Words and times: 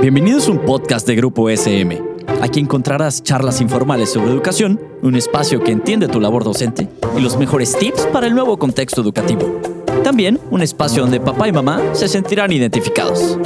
Bienvenidos 0.00 0.48
a 0.48 0.52
un 0.52 0.58
podcast 0.60 1.06
de 1.06 1.14
Grupo 1.14 1.48
SM. 1.48 2.02
Aquí 2.40 2.60
encontrarás 2.60 3.22
charlas 3.22 3.60
informales 3.60 4.12
sobre 4.12 4.30
educación, 4.30 4.80
un 5.02 5.14
espacio 5.16 5.60
que 5.62 5.72
entiende 5.72 6.08
tu 6.08 6.20
labor 6.20 6.44
docente 6.44 6.88
y 7.16 7.20
los 7.20 7.36
mejores 7.36 7.76
tips 7.78 8.06
para 8.12 8.26
el 8.26 8.34
nuevo 8.34 8.58
contexto 8.58 9.00
educativo. 9.00 9.60
También 10.02 10.40
un 10.50 10.62
espacio 10.62 11.02
donde 11.02 11.20
papá 11.20 11.48
y 11.48 11.52
mamá 11.52 11.80
se 11.92 12.08
sentirán 12.08 12.52
identificados. 12.52 13.38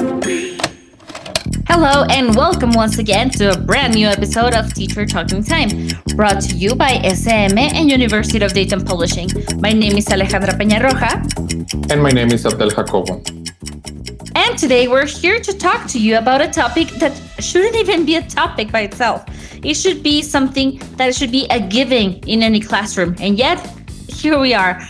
Hello 1.68 2.06
and 2.08 2.34
welcome 2.36 2.72
once 2.74 2.98
again 2.98 3.28
to 3.30 3.50
a 3.50 3.56
brand 3.56 3.94
new 3.94 4.08
episode 4.08 4.54
of 4.54 4.72
Teacher 4.72 5.04
Talking 5.04 5.44
Time, 5.44 5.88
brought 6.14 6.40
to 6.40 6.56
you 6.56 6.74
by 6.74 7.00
SM 7.02 7.58
and 7.58 7.90
University 7.90 8.42
of 8.42 8.54
Dayton 8.54 8.82
Publishing. 8.84 9.28
My 9.60 9.74
name 9.74 9.98
is 9.98 10.06
Alejandra 10.06 10.56
Peñarroja. 10.56 11.22
And 11.90 12.02
my 12.02 12.12
name 12.12 12.32
is 12.32 12.46
Abdel 12.46 12.70
Jacobo. 12.70 13.20
Today 14.56 14.88
we're 14.88 15.04
here 15.04 15.38
to 15.38 15.52
talk 15.52 15.86
to 15.88 15.98
you 15.98 16.16
about 16.16 16.40
a 16.40 16.48
topic 16.48 16.88
that 16.92 17.12
shouldn't 17.40 17.76
even 17.76 18.06
be 18.06 18.14
a 18.14 18.22
topic 18.22 18.72
by 18.72 18.80
itself. 18.80 19.22
It 19.62 19.74
should 19.74 20.02
be 20.02 20.22
something 20.22 20.78
that 20.96 21.14
should 21.14 21.30
be 21.30 21.46
a 21.50 21.60
giving 21.60 22.26
in 22.26 22.42
any 22.42 22.60
classroom. 22.60 23.14
And 23.20 23.36
yet, 23.36 23.58
here 24.08 24.38
we 24.38 24.54
are. 24.54 24.80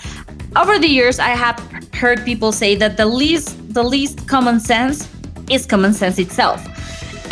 Over 0.55 0.79
the 0.79 0.87
years, 0.87 1.19
I 1.19 1.31
have 1.31 1.59
heard 1.93 2.25
people 2.25 2.53
say 2.53 2.77
that 2.77 2.97
the 2.97 3.07
least 3.07 3.75
the 3.75 3.83
least 3.83 4.29
common 4.29 4.61
sense 4.61 5.09
is 5.51 5.67
common 5.67 5.93
sense 5.93 6.21
itself. 6.21 6.63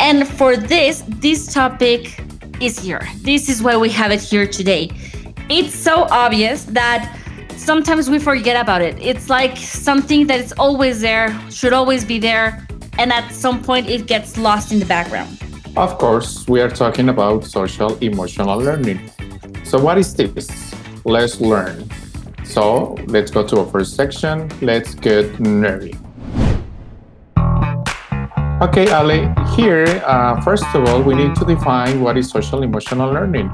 And 0.01 0.27
for 0.27 0.57
this, 0.57 1.03
this 1.07 1.53
topic 1.53 2.21
is 2.59 2.77
here. 2.77 3.07
This 3.21 3.47
is 3.47 3.63
why 3.63 3.77
we 3.77 3.89
have 3.91 4.11
it 4.11 4.21
here 4.21 4.45
today. 4.45 4.91
It's 5.49 5.73
so 5.73 6.03
obvious 6.11 6.65
that 6.65 7.17
sometimes 7.65 8.09
we 8.09 8.19
forget 8.19 8.61
about 8.61 8.81
it. 8.81 8.95
It's 9.01 9.29
like 9.29 9.57
something 9.57 10.27
that 10.27 10.39
is 10.39 10.53
always 10.53 11.01
there, 11.01 11.33
should 11.49 11.73
always 11.73 12.05
be 12.05 12.19
there, 12.19 12.65
and 12.99 13.11
at 13.11 13.31
some 13.33 13.61
point 13.61 13.89
it 13.89 14.05
gets 14.05 14.37
lost 14.37 14.71
in 14.71 14.79
the 14.79 14.85
background. 14.85 15.39
Of 15.75 15.97
course, 15.97 16.47
we 16.47 16.61
are 16.61 16.69
talking 16.69 17.09
about 17.09 17.43
social 17.43 17.97
emotional 17.97 18.59
learning. 18.59 19.11
So, 19.63 19.79
what 19.79 19.97
is 19.97 20.13
this? 20.13 20.47
Let's 21.03 21.41
learn. 21.41 21.89
So, 22.45 22.95
let's 23.07 23.31
go 23.31 23.45
to 23.45 23.59
our 23.59 23.65
first 23.65 23.95
section. 23.95 24.47
Let's 24.61 24.93
get 24.93 25.25
nerdy. 25.41 25.97
Okay, 28.61 28.87
Ale, 28.87 29.35
here, 29.57 29.85
uh, 30.05 30.39
first 30.41 30.63
of 30.73 30.87
all, 30.87 31.01
we 31.01 31.13
need 31.15 31.35
to 31.35 31.45
define 31.45 31.99
what 31.99 32.15
is 32.17 32.29
social 32.29 32.63
emotional 32.63 33.11
learning. 33.11 33.51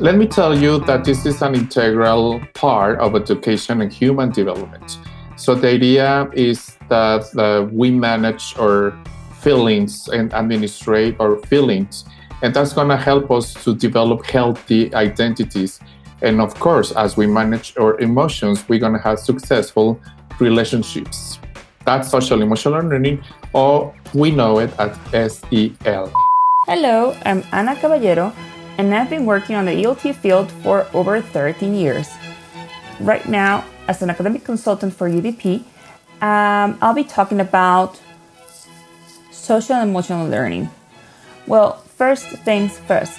Let 0.00 0.16
me 0.16 0.26
tell 0.26 0.58
you 0.58 0.80
that 0.86 1.04
this 1.04 1.24
is 1.24 1.40
an 1.40 1.54
integral 1.54 2.40
part 2.52 2.98
of 2.98 3.14
education 3.14 3.80
and 3.80 3.92
human 3.92 4.32
development. 4.32 4.98
So 5.36 5.54
the 5.54 5.68
idea 5.68 6.28
is 6.32 6.76
that 6.88 7.22
uh, 7.38 7.68
we 7.70 7.92
manage 7.92 8.56
our 8.58 8.92
feelings 9.40 10.08
and 10.08 10.34
administrate 10.34 11.14
our 11.20 11.36
feelings, 11.46 12.06
and 12.42 12.52
that's 12.52 12.72
going 12.72 12.88
to 12.88 12.96
help 12.96 13.30
us 13.30 13.54
to 13.62 13.72
develop 13.72 14.26
healthy 14.26 14.92
identities. 14.96 15.78
And 16.22 16.40
of 16.40 16.58
course, 16.58 16.90
as 16.90 17.16
we 17.16 17.28
manage 17.28 17.76
our 17.78 17.96
emotions, 18.00 18.68
we're 18.68 18.80
going 18.80 18.94
to 18.94 19.02
have 19.02 19.20
successful 19.20 20.00
relationships. 20.40 21.38
That's 21.86 22.10
social 22.10 22.42
emotional 22.42 22.82
learning, 22.82 23.22
or 23.52 23.94
we 24.12 24.32
know 24.32 24.58
it 24.58 24.72
as 25.12 25.38
SEL. 25.38 26.12
Hello, 26.66 27.16
I'm 27.24 27.44
Ana 27.52 27.76
Caballero 27.76 28.32
and 28.78 28.94
I've 28.94 29.10
been 29.10 29.26
working 29.26 29.56
on 29.56 29.66
the 29.66 29.72
ELT 29.72 30.14
field 30.16 30.50
for 30.62 30.86
over 30.92 31.20
13 31.20 31.74
years. 31.74 32.10
Right 33.00 33.26
now, 33.28 33.64
as 33.88 34.02
an 34.02 34.10
academic 34.10 34.44
consultant 34.44 34.94
for 34.94 35.08
UDP, 35.08 35.62
um, 36.20 36.78
I'll 36.80 36.94
be 36.94 37.04
talking 37.04 37.40
about 37.40 38.00
social 39.30 39.76
and 39.76 39.90
emotional 39.90 40.28
learning. 40.28 40.70
Well, 41.46 41.76
first 41.96 42.26
things 42.44 42.78
first, 42.80 43.18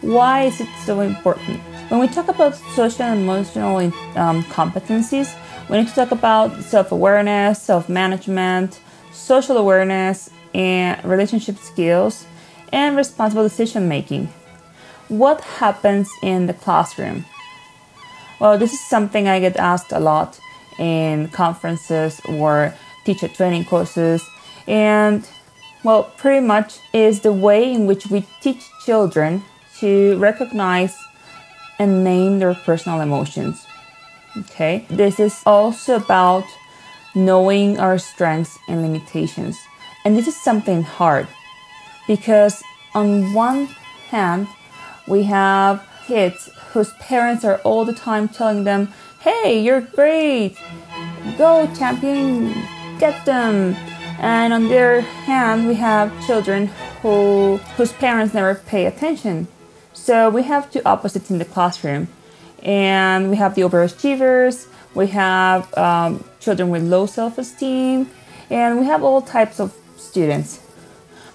why 0.00 0.44
is 0.44 0.60
it 0.60 0.68
so 0.84 1.00
important? 1.00 1.60
When 1.88 2.00
we 2.00 2.08
talk 2.08 2.28
about 2.28 2.54
social 2.74 3.02
and 3.02 3.20
emotional 3.20 3.76
um, 4.16 4.42
competencies, 4.44 5.34
we 5.68 5.78
need 5.78 5.88
to 5.88 5.94
talk 5.94 6.12
about 6.12 6.62
self 6.62 6.92
awareness, 6.92 7.60
self 7.60 7.88
management, 7.88 8.80
social 9.12 9.56
awareness, 9.56 10.30
and 10.54 11.02
relationship 11.04 11.58
skills, 11.58 12.24
and 12.72 12.96
responsible 12.96 13.42
decision 13.42 13.88
making 13.88 14.28
what 15.08 15.40
happens 15.42 16.10
in 16.22 16.46
the 16.46 16.54
classroom? 16.54 17.24
Well, 18.40 18.58
this 18.58 18.72
is 18.72 18.80
something 18.80 19.28
I 19.28 19.40
get 19.40 19.56
asked 19.56 19.92
a 19.92 20.00
lot 20.00 20.38
in 20.78 21.28
conferences 21.28 22.20
or 22.28 22.74
teacher 23.04 23.28
training 23.28 23.64
courses. 23.64 24.22
And 24.66 25.26
well, 25.84 26.04
pretty 26.16 26.44
much 26.44 26.78
is 26.92 27.20
the 27.20 27.32
way 27.32 27.72
in 27.72 27.86
which 27.86 28.06
we 28.06 28.26
teach 28.40 28.64
children 28.84 29.42
to 29.78 30.18
recognize 30.18 30.96
and 31.78 32.02
name 32.02 32.38
their 32.38 32.54
personal 32.54 33.00
emotions. 33.00 33.66
Okay, 34.36 34.84
this 34.88 35.20
is 35.20 35.42
also 35.46 35.96
about 35.96 36.44
knowing 37.14 37.78
our 37.78 37.98
strengths 37.98 38.58
and 38.68 38.82
limitations. 38.82 39.56
And 40.04 40.16
this 40.16 40.26
is 40.26 40.36
something 40.36 40.82
hard 40.82 41.28
because, 42.06 42.62
on 42.94 43.32
one 43.32 43.66
hand, 44.10 44.48
we 45.06 45.24
have 45.24 45.86
kids 46.06 46.50
whose 46.72 46.92
parents 46.94 47.44
are 47.44 47.58
all 47.58 47.84
the 47.84 47.92
time 47.92 48.28
telling 48.28 48.64
them, 48.64 48.92
hey, 49.20 49.60
you're 49.60 49.80
great, 49.80 50.56
go 51.38 51.72
champion, 51.74 52.52
get 52.98 53.24
them. 53.24 53.74
And 54.18 54.52
on 54.52 54.68
the 54.68 54.76
other 54.76 55.00
hand, 55.00 55.66
we 55.66 55.74
have 55.74 56.12
children 56.26 56.68
who, 57.02 57.58
whose 57.76 57.92
parents 57.92 58.34
never 58.34 58.54
pay 58.54 58.86
attention. 58.86 59.48
So 59.92 60.30
we 60.30 60.42
have 60.42 60.70
two 60.70 60.82
opposites 60.84 61.30
in 61.30 61.38
the 61.38 61.44
classroom. 61.44 62.08
And 62.62 63.30
we 63.30 63.36
have 63.36 63.54
the 63.54 63.62
overachievers, 63.62 64.66
we 64.94 65.08
have 65.08 65.72
um, 65.76 66.24
children 66.40 66.70
with 66.70 66.82
low 66.82 67.06
self 67.06 67.36
esteem, 67.36 68.10
and 68.48 68.78
we 68.78 68.86
have 68.86 69.02
all 69.02 69.20
types 69.20 69.60
of 69.60 69.76
students. 69.96 70.60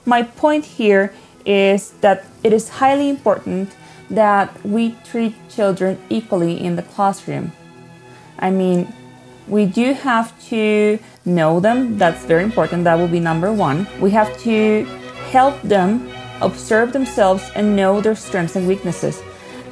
My 0.05 0.23
point 0.23 0.65
here 0.65 1.13
is 1.45 1.91
that 2.01 2.25
it 2.43 2.53
is 2.53 2.69
highly 2.69 3.09
important 3.09 3.69
that 4.09 4.49
we 4.65 4.95
treat 5.05 5.35
children 5.49 5.97
equally 6.09 6.59
in 6.59 6.75
the 6.75 6.83
classroom. 6.83 7.51
I 8.39 8.49
mean, 8.51 8.91
we 9.47 9.65
do 9.65 9.93
have 9.93 10.39
to 10.49 10.99
know 11.25 11.59
them, 11.59 11.97
that's 11.97 12.25
very 12.25 12.43
important, 12.43 12.83
that 12.83 12.95
will 12.95 13.07
be 13.07 13.19
number 13.19 13.51
one. 13.51 13.87
We 13.99 14.11
have 14.11 14.37
to 14.39 14.85
help 15.31 15.61
them 15.61 16.09
observe 16.41 16.93
themselves 16.93 17.51
and 17.55 17.75
know 17.75 18.01
their 18.01 18.15
strengths 18.15 18.55
and 18.55 18.67
weaknesses. 18.67 19.21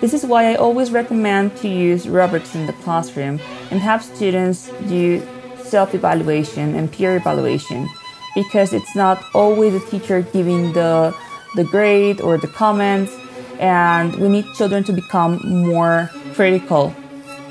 This 0.01 0.13
is 0.13 0.25
why 0.25 0.51
I 0.51 0.55
always 0.55 0.91
recommend 0.91 1.57
to 1.57 1.67
use 1.67 2.07
rubrics 2.07 2.53
in 2.53 2.67
the 2.67 2.73
classroom 2.73 3.39
and 3.71 3.79
have 3.79 4.03
students 4.03 4.69
do 4.87 5.25
self 5.57 5.95
evaluation 5.95 6.75
and 6.75 6.91
peer 6.91 7.15
evaluation 7.15 7.89
because 8.35 8.73
it's 8.73 8.95
not 8.95 9.23
always 9.33 9.73
the 9.73 9.89
teacher 9.89 10.21
giving 10.21 10.71
the 10.73 11.15
the 11.55 11.63
grade 11.63 12.21
or 12.21 12.37
the 12.37 12.47
comments, 12.47 13.15
and 13.59 14.15
we 14.15 14.27
need 14.27 14.45
children 14.55 14.83
to 14.85 14.93
become 14.93 15.39
more 15.43 16.09
critical 16.33 16.91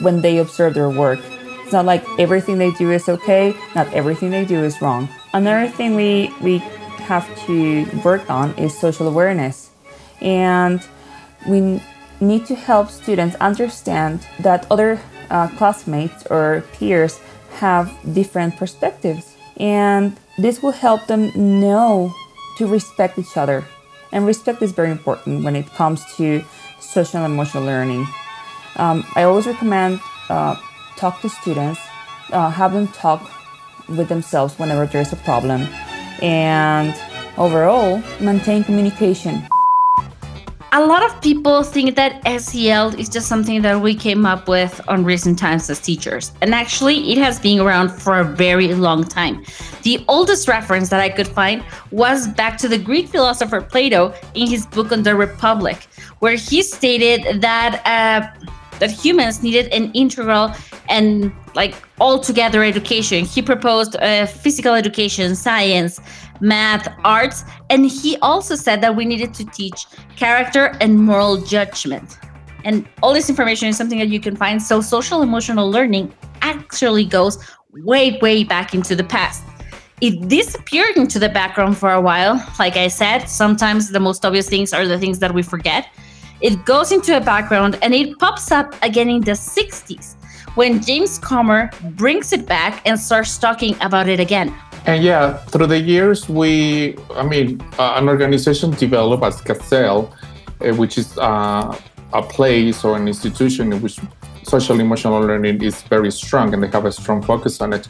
when 0.00 0.20
they 0.20 0.38
observe 0.38 0.74
their 0.74 0.90
work. 0.90 1.20
It's 1.62 1.72
not 1.72 1.84
like 1.84 2.04
everything 2.18 2.58
they 2.58 2.70
do 2.72 2.92
is 2.92 3.08
okay, 3.08 3.54
not 3.74 3.92
everything 3.92 4.30
they 4.30 4.44
do 4.44 4.62
is 4.62 4.80
wrong. 4.80 5.08
Another 5.32 5.68
thing 5.68 5.96
we, 5.96 6.32
we 6.40 6.58
have 6.98 7.26
to 7.46 7.84
work 8.04 8.30
on 8.30 8.54
is 8.56 8.78
social 8.78 9.08
awareness. 9.08 9.70
And 10.20 10.80
we 11.48 11.82
need 12.20 12.46
to 12.46 12.54
help 12.54 12.90
students 12.90 13.36
understand 13.36 14.26
that 14.40 14.66
other 14.70 15.00
uh, 15.30 15.48
classmates 15.58 16.24
or 16.26 16.64
peers 16.72 17.20
have 17.58 17.92
different 18.14 18.56
perspectives. 18.56 19.34
And 19.56 20.16
this 20.38 20.62
will 20.62 20.72
help 20.72 21.06
them 21.06 21.32
know 21.34 22.14
to 22.58 22.66
respect 22.66 23.18
each 23.18 23.36
other 23.36 23.64
and 24.16 24.24
respect 24.26 24.62
is 24.62 24.72
very 24.72 24.90
important 24.90 25.44
when 25.44 25.54
it 25.54 25.70
comes 25.74 26.02
to 26.16 26.42
social 26.80 27.22
and 27.22 27.30
emotional 27.30 27.62
learning. 27.62 28.06
Um, 28.76 29.04
I 29.14 29.24
always 29.24 29.46
recommend 29.46 30.00
uh, 30.30 30.56
talk 30.96 31.20
to 31.20 31.28
students, 31.28 31.78
uh, 32.32 32.48
have 32.48 32.72
them 32.72 32.88
talk 32.88 33.30
with 33.90 34.08
themselves 34.08 34.58
whenever 34.58 34.86
there's 34.86 35.12
a 35.12 35.16
problem, 35.16 35.68
and 36.22 36.94
overall 37.36 38.02
maintain 38.18 38.64
communication 38.64 39.46
a 40.76 40.84
lot 40.84 41.02
of 41.02 41.22
people 41.22 41.62
think 41.62 41.96
that 41.96 42.20
SEL 42.38 42.94
is 43.00 43.08
just 43.08 43.28
something 43.28 43.62
that 43.62 43.80
we 43.80 43.94
came 43.94 44.26
up 44.26 44.46
with 44.46 44.78
on 44.88 45.04
recent 45.04 45.38
times 45.38 45.70
as 45.70 45.80
teachers. 45.80 46.32
And 46.42 46.54
actually, 46.54 47.12
it 47.12 47.16
has 47.16 47.40
been 47.40 47.60
around 47.60 47.88
for 47.88 48.20
a 48.20 48.24
very 48.24 48.74
long 48.74 49.02
time. 49.02 49.42
The 49.84 50.04
oldest 50.06 50.48
reference 50.48 50.90
that 50.90 51.00
I 51.00 51.08
could 51.08 51.28
find 51.28 51.64
was 51.92 52.28
back 52.28 52.58
to 52.58 52.68
the 52.68 52.76
Greek 52.76 53.08
philosopher 53.08 53.62
Plato 53.62 54.12
in 54.34 54.48
his 54.48 54.66
book 54.66 54.92
on 54.92 55.02
the 55.02 55.16
Republic, 55.16 55.78
where 56.18 56.36
he 56.36 56.62
stated 56.62 57.40
that. 57.40 57.80
Uh, 57.86 58.50
that 58.78 58.90
humans 58.90 59.42
needed 59.42 59.72
an 59.72 59.90
integral 59.92 60.52
and 60.88 61.32
like 61.54 61.74
all 62.00 62.18
together 62.18 62.62
education. 62.62 63.24
He 63.24 63.42
proposed 63.42 63.96
uh, 63.96 64.26
physical 64.26 64.74
education, 64.74 65.34
science, 65.34 66.00
math, 66.40 66.88
arts, 67.04 67.44
and 67.70 67.86
he 67.86 68.16
also 68.18 68.54
said 68.54 68.80
that 68.82 68.94
we 68.94 69.04
needed 69.04 69.34
to 69.34 69.44
teach 69.46 69.86
character 70.16 70.76
and 70.80 70.98
moral 70.98 71.38
judgment. 71.38 72.18
And 72.64 72.86
all 73.02 73.14
this 73.14 73.30
information 73.30 73.68
is 73.68 73.76
something 73.76 73.98
that 73.98 74.08
you 74.08 74.20
can 74.20 74.34
find. 74.34 74.60
So, 74.60 74.80
social 74.80 75.22
emotional 75.22 75.70
learning 75.70 76.12
actually 76.42 77.04
goes 77.04 77.38
way, 77.72 78.18
way 78.20 78.44
back 78.44 78.74
into 78.74 78.96
the 78.96 79.04
past. 79.04 79.44
It 80.00 80.28
disappeared 80.28 80.96
into 80.96 81.18
the 81.18 81.28
background 81.28 81.78
for 81.78 81.92
a 81.92 82.00
while. 82.00 82.44
Like 82.58 82.76
I 82.76 82.88
said, 82.88 83.26
sometimes 83.26 83.90
the 83.90 84.00
most 84.00 84.24
obvious 84.24 84.48
things 84.48 84.72
are 84.72 84.86
the 84.86 84.98
things 84.98 85.20
that 85.20 85.32
we 85.32 85.42
forget. 85.42 85.88
It 86.40 86.64
goes 86.64 86.92
into 86.92 87.16
a 87.16 87.20
background 87.20 87.78
and 87.82 87.94
it 87.94 88.18
pops 88.18 88.52
up 88.52 88.74
again 88.82 89.08
in 89.08 89.22
the 89.22 89.32
60s 89.32 90.16
when 90.54 90.82
James 90.82 91.18
Comer 91.18 91.70
brings 91.96 92.32
it 92.32 92.46
back 92.46 92.82
and 92.86 92.98
starts 92.98 93.38
talking 93.38 93.76
about 93.80 94.08
it 94.08 94.20
again. 94.20 94.54
And 94.86 95.02
yeah, 95.02 95.38
through 95.50 95.66
the 95.66 95.78
years, 95.78 96.28
we, 96.28 96.96
I 97.14 97.22
mean, 97.22 97.60
uh, 97.78 97.94
an 97.96 98.08
organization 98.08 98.70
developed 98.70 99.24
as 99.24 99.40
CASEL, 99.40 100.12
uh, 100.60 100.74
which 100.74 100.96
is 100.96 101.18
uh, 101.18 101.76
a 102.12 102.22
place 102.22 102.84
or 102.84 102.96
an 102.96 103.08
institution 103.08 103.72
in 103.72 103.82
which 103.82 103.98
social 104.44 104.78
emotional 104.78 105.20
learning 105.20 105.62
is 105.62 105.82
very 105.82 106.10
strong 106.12 106.54
and 106.54 106.62
they 106.62 106.68
have 106.68 106.84
a 106.84 106.92
strong 106.92 107.20
focus 107.20 107.60
on 107.60 107.72
it, 107.72 107.88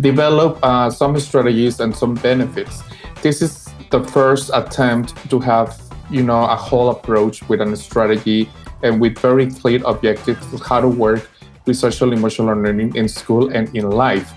develop 0.00 0.58
uh, 0.62 0.88
some 0.88 1.18
strategies 1.18 1.80
and 1.80 1.94
some 1.94 2.14
benefits. 2.14 2.82
This 3.22 3.42
is 3.42 3.68
the 3.90 4.02
first 4.04 4.50
attempt 4.54 5.14
to 5.30 5.40
have, 5.40 5.76
you 6.10 6.22
know, 6.22 6.44
a 6.44 6.56
whole 6.56 6.90
approach 6.90 7.48
with 7.48 7.60
a 7.60 7.76
strategy 7.76 8.48
and 8.82 9.00
with 9.00 9.18
very 9.18 9.50
clear 9.50 9.80
objectives 9.84 10.44
how 10.66 10.80
to 10.80 10.88
work 10.88 11.28
with 11.66 11.76
social 11.76 12.12
emotional 12.12 12.56
learning 12.56 12.96
in 12.96 13.08
school 13.08 13.50
and 13.50 13.74
in 13.76 13.90
life. 13.90 14.32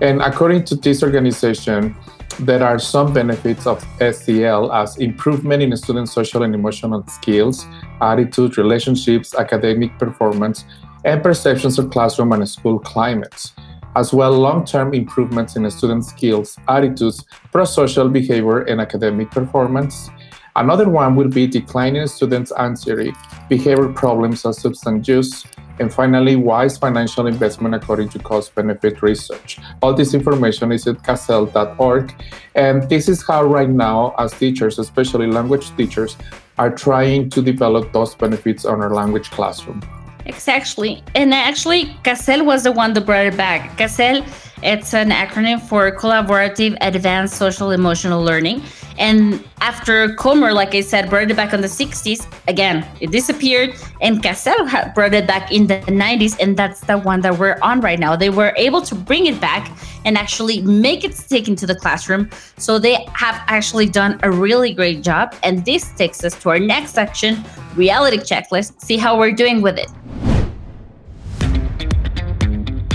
And 0.00 0.20
according 0.20 0.64
to 0.66 0.76
this 0.76 1.02
organization, 1.02 1.96
there 2.40 2.62
are 2.62 2.78
some 2.78 3.14
benefits 3.14 3.66
of 3.66 3.82
SEL 3.98 4.70
as 4.72 4.98
improvement 4.98 5.62
in 5.62 5.74
student 5.76 6.08
social 6.08 6.42
and 6.42 6.54
emotional 6.54 7.02
skills, 7.08 7.66
attitude, 8.00 8.58
relationships, 8.58 9.34
academic 9.34 9.98
performance, 9.98 10.64
and 11.04 11.22
perceptions 11.22 11.78
of 11.78 11.90
classroom 11.90 12.32
and 12.32 12.46
school 12.46 12.78
climates, 12.78 13.52
as 13.94 14.12
well 14.12 14.32
long-term 14.32 14.92
improvements 14.92 15.56
in 15.56 15.70
student 15.70 16.04
skills, 16.04 16.58
attitudes, 16.68 17.24
pro-social 17.52 18.08
behavior, 18.08 18.62
and 18.62 18.80
academic 18.82 19.30
performance. 19.30 20.10
Another 20.56 20.88
one 20.88 21.14
would 21.16 21.34
be 21.34 21.46
declining 21.46 22.06
students' 22.06 22.50
anxiety, 22.58 23.12
behavior 23.48 23.92
problems 23.92 24.46
as 24.46 24.58
substance 24.58 25.06
use, 25.06 25.44
and 25.78 25.92
finally, 25.92 26.36
wise 26.36 26.78
financial 26.78 27.26
investment 27.26 27.74
according 27.74 28.08
to 28.08 28.18
cost 28.18 28.54
benefit 28.54 29.02
research. 29.02 29.58
All 29.82 29.92
this 29.92 30.14
information 30.14 30.72
is 30.72 30.86
at 30.86 31.02
casel.org. 31.04 32.14
And 32.54 32.88
this 32.88 33.08
is 33.10 33.22
how, 33.26 33.44
right 33.44 33.68
now, 33.68 34.14
as 34.18 34.32
teachers, 34.32 34.78
especially 34.78 35.26
language 35.26 35.76
teachers, 35.76 36.16
are 36.56 36.74
trying 36.74 37.28
to 37.28 37.42
develop 37.42 37.92
those 37.92 38.14
benefits 38.14 38.64
on 38.64 38.80
our 38.80 38.94
language 38.94 39.30
classroom. 39.30 39.82
Exactly. 40.26 41.02
And 41.14 41.32
actually, 41.32 41.86
CASEL 42.02 42.44
was 42.44 42.64
the 42.64 42.72
one 42.72 42.92
that 42.94 43.06
brought 43.06 43.26
it 43.26 43.36
back. 43.36 43.78
CASEL, 43.78 44.26
it's 44.62 44.92
an 44.92 45.10
acronym 45.10 45.60
for 45.60 45.90
Collaborative 45.92 46.76
Advanced 46.80 47.36
Social 47.36 47.70
Emotional 47.70 48.22
Learning. 48.22 48.60
And 48.98 49.44
after 49.60 50.14
Comer, 50.14 50.52
like 50.52 50.74
I 50.74 50.80
said, 50.80 51.10
brought 51.10 51.30
it 51.30 51.36
back 51.36 51.52
in 51.52 51.60
the 51.60 51.68
60s, 51.68 52.26
again, 52.48 52.84
it 53.00 53.12
disappeared. 53.12 53.74
And 54.00 54.20
CASEL 54.20 54.94
brought 54.94 55.14
it 55.14 55.28
back 55.28 55.52
in 55.52 55.68
the 55.68 55.78
90s. 55.80 56.36
And 56.40 56.56
that's 56.56 56.80
the 56.80 56.98
one 56.98 57.20
that 57.20 57.38
we're 57.38 57.58
on 57.62 57.80
right 57.80 57.98
now. 57.98 58.16
They 58.16 58.30
were 58.30 58.52
able 58.56 58.82
to 58.82 58.96
bring 58.96 59.26
it 59.26 59.40
back 59.40 59.70
and 60.04 60.18
actually 60.18 60.60
make 60.62 61.04
it 61.04 61.14
stick 61.14 61.46
into 61.46 61.66
the 61.66 61.74
classroom. 61.76 62.30
So 62.56 62.80
they 62.80 63.06
have 63.12 63.40
actually 63.46 63.86
done 63.86 64.18
a 64.24 64.30
really 64.30 64.72
great 64.72 65.02
job. 65.02 65.36
And 65.44 65.64
this 65.64 65.92
takes 65.92 66.24
us 66.24 66.34
to 66.40 66.48
our 66.50 66.58
next 66.58 66.94
section 66.94 67.44
reality 67.76 68.16
checklist, 68.16 68.80
see 68.80 68.96
how 68.96 69.18
we're 69.18 69.32
doing 69.32 69.60
with 69.60 69.78
it. 69.78 69.90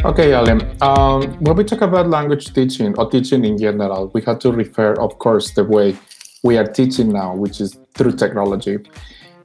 Okay, 0.03 0.33
Alan. 0.33 0.61
Um, 0.81 1.31
when 1.41 1.55
we 1.55 1.63
talk 1.63 1.81
about 1.81 2.07
language 2.07 2.55
teaching 2.55 2.97
or 2.97 3.07
teaching 3.07 3.45
in 3.45 3.55
general, 3.55 4.09
we 4.15 4.23
have 4.23 4.39
to 4.39 4.51
refer, 4.51 4.93
of 4.93 5.19
course, 5.19 5.51
the 5.51 5.63
way 5.63 5.95
we 6.41 6.57
are 6.57 6.65
teaching 6.65 7.09
now, 7.09 7.35
which 7.35 7.61
is 7.61 7.77
through 7.93 8.13
technology. 8.13 8.79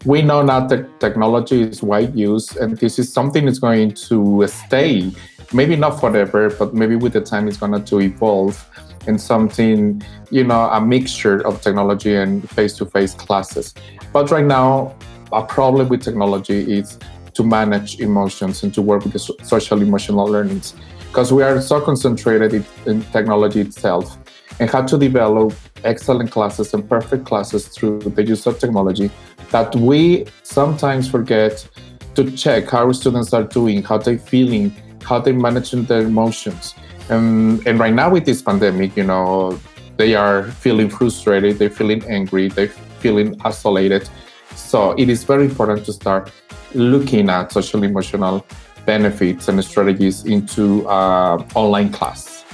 We 0.06 0.22
know 0.22 0.40
now 0.40 0.66
that 0.66 0.98
technology 0.98 1.60
is 1.60 1.82
wide 1.82 2.16
use, 2.16 2.56
and 2.56 2.78
this 2.78 2.98
is 2.98 3.12
something 3.12 3.44
that's 3.44 3.58
going 3.58 3.92
to 4.08 4.46
stay. 4.46 5.12
Maybe 5.52 5.76
not 5.76 6.00
forever, 6.00 6.48
but 6.48 6.72
maybe 6.72 6.96
with 6.96 7.12
the 7.12 7.20
time 7.20 7.48
it's 7.48 7.58
going 7.58 7.84
to 7.84 8.00
evolve 8.00 8.66
in 9.06 9.18
something, 9.18 10.02
you 10.30 10.44
know, 10.44 10.70
a 10.70 10.80
mixture 10.80 11.46
of 11.46 11.60
technology 11.60 12.16
and 12.16 12.48
face-to-face 12.48 13.12
classes. 13.12 13.74
But 14.10 14.30
right 14.30 14.44
now, 14.44 14.96
a 15.32 15.44
problem 15.44 15.90
with 15.90 16.02
technology 16.02 16.78
is 16.78 16.98
to 17.36 17.44
manage 17.44 18.00
emotions 18.00 18.62
and 18.62 18.72
to 18.72 18.80
work 18.80 19.04
with 19.04 19.12
the 19.12 19.18
social 19.44 19.82
emotional 19.82 20.26
learnings 20.26 20.74
because 21.08 21.32
we 21.32 21.42
are 21.42 21.60
so 21.60 21.80
concentrated 21.80 22.64
in 22.86 23.02
technology 23.12 23.60
itself 23.60 24.18
and 24.58 24.70
how 24.70 24.82
to 24.82 24.96
develop 24.98 25.52
excellent 25.84 26.30
classes 26.30 26.72
and 26.72 26.88
perfect 26.88 27.26
classes 27.26 27.68
through 27.68 27.98
the 28.00 28.24
use 28.24 28.46
of 28.46 28.58
technology 28.58 29.10
that 29.50 29.74
we 29.76 30.26
sometimes 30.42 31.10
forget 31.10 31.68
to 32.14 32.30
check 32.32 32.70
how 32.70 32.90
students 32.92 33.34
are 33.34 33.44
doing, 33.44 33.82
how 33.82 33.98
they're 33.98 34.18
feeling, 34.18 34.74
how 35.02 35.18
they're 35.18 35.34
managing 35.34 35.84
their 35.84 36.00
emotions. 36.02 36.74
And, 37.10 37.64
and 37.66 37.78
right 37.78 37.92
now 37.92 38.10
with 38.10 38.24
this 38.24 38.40
pandemic, 38.40 38.96
you 38.96 39.04
know, 39.04 39.60
they 39.98 40.14
are 40.14 40.44
feeling 40.44 40.88
frustrated, 40.88 41.58
they're 41.58 41.70
feeling 41.70 42.02
angry, 42.08 42.48
they're 42.48 42.74
feeling 43.00 43.38
isolated. 43.44 44.08
So 44.54 44.92
it 44.92 45.10
is 45.10 45.24
very 45.24 45.44
important 45.44 45.84
to 45.84 45.92
start 45.92 46.32
looking 46.76 47.28
at 47.30 47.52
social 47.52 47.82
emotional 47.82 48.46
benefits 48.84 49.48
and 49.48 49.62
strategies 49.64 50.24
into 50.24 50.86
uh, 50.88 51.44
online 51.54 51.90
class. 51.90 52.44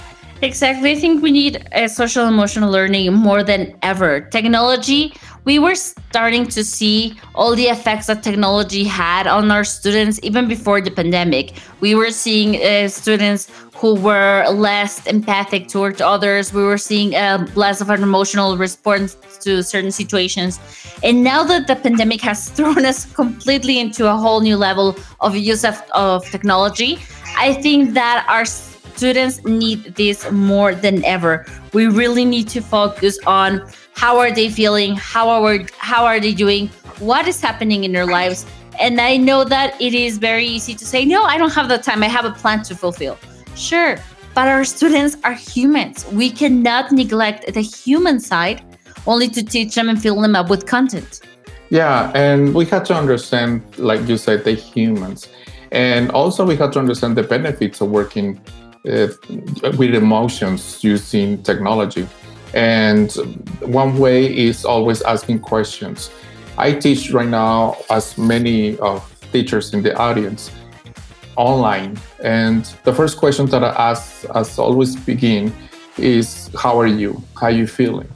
Exactly. 0.43 0.91
I 0.91 0.97
think 0.97 1.23
we 1.23 1.31
need 1.31 1.65
a 1.71 1.89
social 1.89 2.27
emotional 2.27 2.69
learning 2.69 3.13
more 3.15 3.45
than 3.45 3.77
ever. 3.83 4.23
Technology, 4.23 5.15
we 5.45 5.61
were 5.61 5.77
starting 5.77 6.47
to 6.47 6.65
see 6.65 7.15
all 7.37 7.55
the 7.55 7.67
effects 7.67 8.09
that 8.09 8.25
technology 8.25 8.83
had 8.83 9.29
on 9.29 9.53
our 9.53 9.63
students 9.63 10.19
even 10.25 10.49
before 10.49 10.81
the 10.81 10.91
pandemic. 10.91 11.55
We 11.79 11.95
were 11.95 12.11
seeing 12.11 12.61
uh, 12.61 12.89
students 12.89 13.49
who 13.77 13.95
were 13.95 14.45
less 14.51 15.07
empathic 15.07 15.69
towards 15.69 16.01
others. 16.01 16.53
We 16.53 16.65
were 16.65 16.79
seeing 16.79 17.15
uh, 17.15 17.47
less 17.55 17.81
of 17.81 17.89
an 17.91 18.03
emotional 18.03 18.57
response 18.57 19.17
to 19.43 19.63
certain 19.63 19.93
situations. 19.93 20.59
And 21.05 21.23
now 21.23 21.45
that 21.45 21.69
the 21.69 21.77
pandemic 21.77 22.21
has 22.23 22.49
thrown 22.57 22.85
us 22.85 23.07
completely 23.15 23.79
into 23.79 24.11
a 24.11 24.17
whole 24.17 24.41
new 24.41 24.57
level 24.57 24.97
of 25.21 25.37
use 25.37 25.65
of, 25.65 25.81
of 25.93 26.29
technology, 26.31 26.99
I 27.37 27.55
think 27.55 27.95
that 27.95 28.27
our 28.29 28.45
students 28.95 29.45
need 29.45 29.95
this 29.95 30.31
more 30.31 30.75
than 30.75 31.05
ever. 31.05 31.47
We 31.73 31.87
really 31.87 32.25
need 32.25 32.49
to 32.49 32.61
focus 32.61 33.19
on 33.27 33.63
how 33.95 34.19
are 34.19 34.33
they 34.33 34.49
feeling, 34.51 34.97
how 34.97 35.29
are 35.29 35.61
how 35.79 36.05
are 36.05 36.21
they 36.21 36.35
doing, 36.35 36.69
what 36.99 37.27
is 37.27 37.41
happening 37.41 37.85
in 37.85 37.93
their 37.93 38.07
lives. 38.07 38.47
And 38.81 39.01
I 39.01 39.17
know 39.17 39.45
that 39.45 39.81
it 39.81 39.95
is 39.95 40.19
very 40.19 40.47
easy 40.47 40.75
to 40.75 40.85
say, 40.85 41.05
no, 41.05 41.25
I 41.25 41.37
don't 41.37 41.53
have 41.53 41.69
the 41.69 41.79
time. 41.79 42.03
I 42.03 42.09
have 42.09 42.25
a 42.25 42.33
plan 42.33 42.63
to 42.65 42.75
fulfill. 42.75 43.19
Sure, 43.55 43.99
but 44.35 44.49
our 44.49 44.65
students 44.65 45.17
are 45.25 45.35
humans. 45.35 46.07
We 46.13 46.31
cannot 46.31 46.91
neglect 46.91 47.53
the 47.53 47.61
human 47.61 48.19
side 48.19 48.63
only 49.07 49.29
to 49.29 49.43
teach 49.43 49.75
them 49.75 49.89
and 49.89 50.01
fill 50.01 50.21
them 50.21 50.35
up 50.35 50.49
with 50.49 50.67
content. 50.67 51.21
Yeah, 51.71 52.13
and 52.15 52.55
we 52.55 52.65
have 52.67 52.85
to 52.85 52.95
understand, 52.95 53.63
like 53.79 54.07
you 54.09 54.17
said, 54.17 54.45
the 54.45 54.53
humans. 54.53 55.29
And 55.71 56.11
also, 56.11 56.45
we 56.45 56.57
have 56.57 56.71
to 56.73 56.79
understand 56.79 57.17
the 57.17 57.23
benefits 57.23 57.81
of 57.81 57.89
working 57.91 58.41
Uh, 58.85 59.07
with 59.79 59.95
emotions 59.95 60.83
using 60.83 61.41
technology. 61.45 62.05
And 62.53 63.13
one 63.61 63.97
way 63.97 64.27
is 64.27 64.65
always 64.65 65.03
asking 65.03 65.39
questions. 65.39 66.11
I 66.59 66.73
teach 66.73 67.13
right 67.13 67.29
now, 67.29 67.77
as 67.91 68.19
many 68.19 68.77
of 68.79 69.09
teachers 69.31 69.73
in 69.73 69.85
the 69.85 69.97
audience, 69.97 70.51
online. 71.37 71.97
And 72.25 72.65
the 72.83 72.93
first 72.93 73.19
question 73.19 73.47
that 73.47 73.63
I 73.63 73.69
ask, 73.91 74.25
as 74.35 74.59
always 74.59 74.97
begin, 74.97 75.53
is 75.97 76.51
how 76.59 76.77
are 76.81 76.89
you? 76.89 77.23
How 77.41 77.47
are 77.47 77.51
you 77.53 77.69
feeling? 77.69 78.09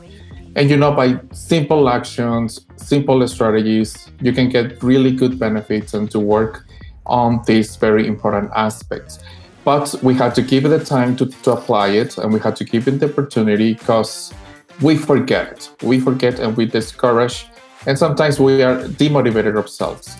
And 0.57 0.69
you 0.69 0.77
know, 0.77 0.91
by 0.91 1.21
simple 1.31 1.89
actions, 1.89 2.67
simple 2.75 3.27
strategies, 3.29 4.11
you 4.21 4.33
can 4.33 4.49
get 4.49 4.83
really 4.83 5.13
good 5.13 5.39
benefits 5.39 5.95
and 5.95 6.11
to 6.11 6.19
work 6.19 6.67
on 7.07 7.41
these 7.47 7.77
very 7.77 8.09
important 8.09 8.51
aspects. 8.57 9.21
But 9.67 9.95
we 10.03 10.15
have 10.15 10.33
to 10.35 10.43
give 10.43 10.65
it 10.65 10.69
the 10.69 10.83
time 10.83 11.15
to, 11.17 11.27
to 11.27 11.53
apply 11.53 11.89
it 11.89 12.17
and 12.17 12.33
we 12.33 12.41
have 12.41 12.55
to 12.55 12.65
give 12.65 12.89
it 12.89 13.01
the 13.01 13.11
opportunity 13.13 13.75
because 13.75 14.33
we 14.81 14.97
forget. 14.97 15.69
We 15.83 16.01
forget 16.01 16.39
and 16.39 16.57
we 16.57 16.65
discourage, 16.65 17.49
and 17.87 17.99
sometimes 17.99 18.41
we 18.41 18.63
are 18.63 18.79
demotivated 19.03 19.57
ourselves. 19.57 20.17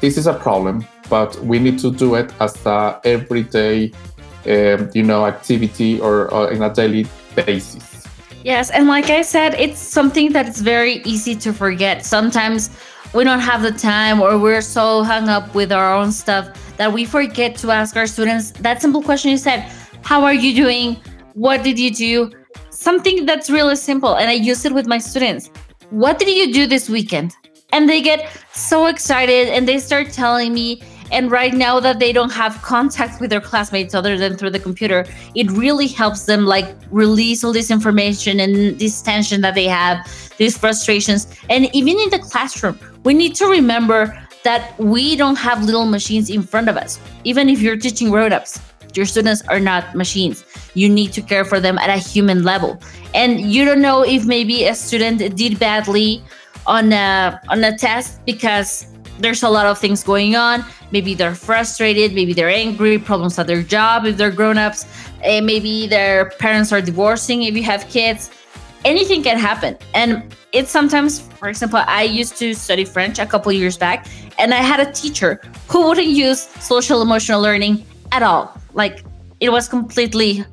This 0.00 0.18
is 0.18 0.26
a 0.26 0.34
problem 0.34 0.84
but 1.10 1.36
we 1.44 1.58
need 1.58 1.78
to 1.80 1.92
do 1.92 2.14
it 2.14 2.32
as 2.40 2.54
a 2.64 2.98
everyday, 3.04 3.92
um, 4.46 4.88
you 4.94 5.02
know, 5.02 5.26
activity 5.26 6.00
or, 6.00 6.32
or 6.32 6.50
in 6.50 6.62
a 6.62 6.72
daily 6.72 7.06
basis. 7.34 8.06
Yes, 8.44 8.70
and 8.70 8.86
like 8.86 9.10
I 9.10 9.20
said, 9.20 9.54
it's 9.54 9.80
something 9.80 10.32
that 10.32 10.48
is 10.48 10.62
very 10.62 11.02
easy 11.04 11.34
to 11.34 11.52
forget. 11.52 12.06
Sometimes 12.06 12.70
we 13.12 13.24
don't 13.24 13.40
have 13.40 13.60
the 13.60 13.72
time 13.72 14.22
or 14.22 14.38
we're 14.38 14.62
so 14.62 15.02
hung 15.02 15.28
up 15.28 15.54
with 15.54 15.72
our 15.72 15.92
own 15.92 16.12
stuff 16.12 16.48
that 16.80 16.94
we 16.94 17.04
forget 17.04 17.54
to 17.54 17.70
ask 17.70 17.94
our 17.94 18.06
students 18.06 18.52
that 18.52 18.80
simple 18.80 19.02
question 19.02 19.30
you 19.30 19.36
said 19.36 19.60
how 20.02 20.24
are 20.24 20.32
you 20.32 20.54
doing? 20.54 20.96
What 21.34 21.62
did 21.62 21.78
you 21.78 21.90
do? 21.90 22.30
Something 22.70 23.26
that's 23.26 23.50
really 23.50 23.76
simple 23.76 24.14
and 24.16 24.30
i 24.30 24.32
use 24.32 24.64
it 24.64 24.72
with 24.72 24.86
my 24.86 24.96
students. 24.96 25.50
What 25.90 26.18
did 26.18 26.30
you 26.30 26.54
do 26.54 26.66
this 26.66 26.88
weekend? 26.88 27.36
And 27.74 27.86
they 27.86 28.00
get 28.00 28.30
so 28.54 28.86
excited 28.86 29.48
and 29.48 29.68
they 29.68 29.78
start 29.78 30.10
telling 30.10 30.54
me 30.54 30.82
and 31.12 31.30
right 31.30 31.52
now 31.52 31.80
that 31.80 31.98
they 31.98 32.14
don't 32.14 32.32
have 32.32 32.62
contact 32.62 33.20
with 33.20 33.28
their 33.28 33.42
classmates 33.42 33.94
other 33.94 34.16
than 34.16 34.38
through 34.38 34.50
the 34.50 34.58
computer, 34.58 35.04
it 35.34 35.50
really 35.50 35.88
helps 35.88 36.24
them 36.24 36.46
like 36.46 36.68
release 36.90 37.44
all 37.44 37.52
this 37.52 37.70
information 37.70 38.40
and 38.40 38.78
this 38.78 39.02
tension 39.02 39.42
that 39.42 39.54
they 39.54 39.66
have, 39.66 39.98
these 40.38 40.56
frustrations. 40.56 41.26
And 41.50 41.68
even 41.74 41.98
in 41.98 42.08
the 42.08 42.20
classroom, 42.20 42.78
we 43.04 43.12
need 43.12 43.34
to 43.34 43.46
remember 43.46 44.16
that 44.42 44.78
we 44.78 45.16
don't 45.16 45.36
have 45.36 45.62
little 45.64 45.86
machines 45.86 46.30
in 46.30 46.42
front 46.42 46.68
of 46.68 46.76
us. 46.76 46.98
Even 47.24 47.48
if 47.48 47.60
you're 47.60 47.76
teaching 47.76 48.10
grown 48.10 48.32
ups, 48.32 48.60
your 48.94 49.06
students 49.06 49.42
are 49.48 49.60
not 49.60 49.94
machines. 49.94 50.44
You 50.74 50.88
need 50.88 51.12
to 51.12 51.22
care 51.22 51.44
for 51.44 51.60
them 51.60 51.78
at 51.78 51.90
a 51.90 51.96
human 51.96 52.42
level. 52.42 52.80
And 53.14 53.40
you 53.40 53.64
don't 53.64 53.80
know 53.80 54.02
if 54.02 54.24
maybe 54.24 54.64
a 54.64 54.74
student 54.74 55.36
did 55.36 55.58
badly 55.58 56.22
on 56.66 56.92
a 56.92 57.40
on 57.48 57.62
a 57.64 57.76
test 57.76 58.24
because 58.24 58.86
there's 59.18 59.42
a 59.42 59.48
lot 59.48 59.66
of 59.66 59.78
things 59.78 60.02
going 60.02 60.34
on. 60.34 60.64
Maybe 60.90 61.14
they're 61.14 61.34
frustrated, 61.34 62.14
maybe 62.14 62.32
they're 62.32 62.50
angry, 62.50 62.98
problems 62.98 63.38
at 63.38 63.46
their 63.46 63.62
job 63.62 64.06
if 64.06 64.16
they're 64.16 64.30
grown-ups, 64.30 64.86
and 65.22 65.46
maybe 65.46 65.86
their 65.86 66.30
parents 66.38 66.72
are 66.72 66.80
divorcing 66.80 67.42
if 67.44 67.54
you 67.54 67.62
have 67.62 67.88
kids. 67.88 68.30
Anything 68.84 69.22
can 69.22 69.38
happen. 69.38 69.76
And 69.94 70.34
it's 70.52 70.70
sometimes, 70.70 71.20
for 71.20 71.48
example, 71.48 71.82
I 71.86 72.02
used 72.02 72.36
to 72.38 72.54
study 72.54 72.84
French 72.84 73.18
a 73.18 73.26
couple 73.26 73.52
years 73.52 73.76
back, 73.76 74.06
and 74.40 74.54
I 74.54 74.62
had 74.62 74.80
a 74.80 74.90
teacher 74.90 75.40
who 75.68 75.88
wouldn't 75.88 76.08
use 76.08 76.40
social 76.40 77.02
emotional 77.02 77.40
learning 77.40 77.84
at 78.10 78.22
all. 78.22 78.58
Like 78.72 79.04
it 79.40 79.50
was 79.50 79.68
completely 79.68 80.44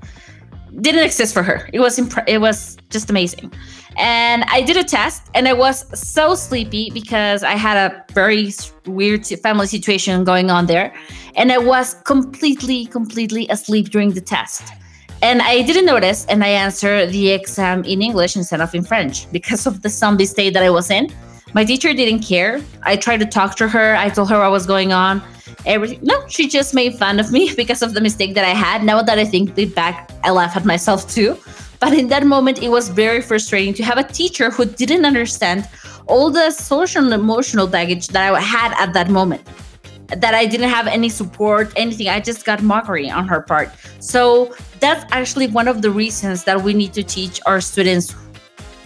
didn't 0.82 1.04
exist 1.04 1.34
for 1.34 1.44
her. 1.44 1.70
It 1.74 1.80
was 1.80 1.98
imp- 1.98 2.28
it 2.28 2.40
was 2.40 2.78
just 2.90 3.10
amazing. 3.10 3.52
And 3.98 4.44
I 4.44 4.62
did 4.62 4.78
a 4.78 4.84
test 4.84 5.24
and 5.34 5.48
I 5.48 5.54
was 5.54 5.86
so 6.00 6.36
sleepy 6.36 6.92
because 6.92 7.42
I 7.44 7.54
had 7.54 7.78
a 7.78 8.06
very 8.14 8.52
weird 8.86 9.26
family 9.26 9.66
situation 9.66 10.24
going 10.24 10.52
on 10.52 10.68
there. 10.68 10.94
And 11.36 11.52
I 11.52 11.58
was 11.58 11.96
completely, 12.06 12.86
completely 12.86 13.48
asleep 13.50 13.90
during 13.90 14.12
the 14.14 14.22
test. 14.22 14.72
And 15.24 15.42
I 15.42 15.64
didn't 15.64 15.86
notice 15.86 16.28
and 16.28 16.44
I 16.44 16.50
answered 16.50 17.10
the 17.10 17.32
exam 17.32 17.84
in 17.86 18.04
English 18.04 18.36
instead 18.36 18.62
of 18.62 18.76
in 18.76 18.84
French 18.84 19.32
because 19.32 19.66
of 19.66 19.82
the 19.82 19.90
zombie 19.90 20.28
state 20.28 20.54
that 20.54 20.62
I 20.62 20.70
was 20.70 20.92
in. 20.92 21.12
My 21.54 21.64
teacher 21.64 21.94
didn't 21.94 22.20
care. 22.20 22.62
I 22.84 22.96
tried 22.96 23.20
to 23.22 23.26
talk 23.26 23.56
to 23.58 23.68
her. 23.68 23.96
I 23.96 24.10
told 24.10 24.30
her 24.30 24.40
what 24.40 24.52
was 24.52 24.66
going 24.66 24.92
on. 24.92 25.22
Everything. 25.66 26.00
No, 26.02 26.28
she 26.28 26.48
just 26.48 26.74
made 26.74 26.96
fun 26.96 27.20
of 27.20 27.32
me 27.32 27.54
because 27.58 27.82
of 27.82 27.94
the 27.94 28.02
mistake 28.02 28.34
that 28.36 28.46
I 28.46 28.54
had. 28.54 28.84
Now 28.84 29.02
that 29.02 29.18
I 29.18 29.26
think 29.26 29.56
back, 29.74 30.12
I 30.24 30.32
laugh 30.32 30.56
at 30.56 30.66
myself 30.66 31.10
too. 31.10 31.38
But 31.80 31.94
in 31.94 32.08
that 32.08 32.26
moment, 32.26 32.62
it 32.62 32.70
was 32.70 32.90
very 32.90 33.22
frustrating 33.22 33.74
to 33.76 33.84
have 33.84 33.98
a 33.98 34.04
teacher 34.04 34.50
who 34.50 34.66
didn't 34.66 35.06
understand 35.06 35.68
all 36.08 36.32
the 36.32 36.52
social 36.52 37.04
and 37.04 37.14
emotional 37.14 37.68
baggage 37.68 38.08
that 38.10 38.34
I 38.34 38.40
had 38.40 38.74
at 38.78 38.94
that 38.94 39.10
moment. 39.10 39.42
That 40.08 40.34
I 40.34 40.46
didn't 40.46 40.70
have 40.70 40.88
any 40.88 41.10
support, 41.10 41.72
anything. 41.76 42.08
I 42.08 42.20
just 42.20 42.46
got 42.46 42.64
mockery 42.64 43.10
on 43.10 43.28
her 43.28 43.42
part. 43.42 43.70
So 44.00 44.56
that's 44.80 45.06
actually 45.12 45.48
one 45.48 45.68
of 45.68 45.82
the 45.82 45.92
reasons 45.92 46.46
that 46.46 46.62
we 46.62 46.74
need 46.74 46.94
to 46.94 47.04
teach 47.04 47.42
our 47.46 47.60
students 47.60 48.16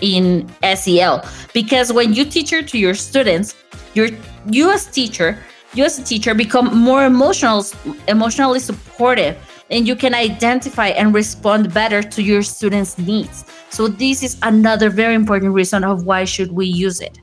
in 0.02 0.50
SEL. 0.76 1.26
Because 1.54 1.94
when 1.94 2.14
you 2.14 2.26
teach 2.26 2.52
it 2.54 2.68
to 2.70 2.78
your 2.78 2.94
students, 2.94 3.56
your 3.94 4.10
you 4.50 4.72
as 4.72 4.86
teacher, 4.88 5.38
you 5.74 5.86
as 5.86 6.00
a 6.00 6.04
teacher 6.04 6.34
become 6.34 6.76
more 6.78 7.06
emotional, 7.06 7.66
emotionally 8.08 8.60
supportive 8.60 9.38
and 9.72 9.88
you 9.88 9.96
can 9.96 10.14
identify 10.14 10.88
and 10.88 11.14
respond 11.14 11.74
better 11.74 12.04
to 12.04 12.22
your 12.22 12.44
students' 12.44 12.98
needs. 12.98 13.46
So 13.70 13.88
this 13.88 14.22
is 14.22 14.38
another 14.44 14.90
very 14.90 15.16
important 15.16 15.54
reason 15.54 15.84
of 15.84 16.06
why 16.06 16.26
should 16.26 16.52
we 16.52 16.66
use 16.66 17.00
it. 17.00 17.18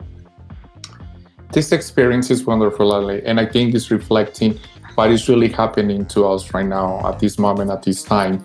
This 1.53 1.73
experience 1.73 2.31
is 2.31 2.45
wonderful, 2.45 2.93
Ali, 2.93 3.23
and 3.25 3.39
I 3.39 3.47
think 3.47 3.75
it's 3.75 3.91
reflecting 3.91 4.59
what 4.95 5.11
is 5.11 5.29
really 5.29 5.49
happening 5.49 6.05
to 6.07 6.27
us 6.27 6.53
right 6.53 6.67
now 6.67 7.07
at 7.09 7.21
this 7.21 7.39
moment, 7.39 7.71
at 7.71 7.83
this 7.83 8.03
time. 8.03 8.45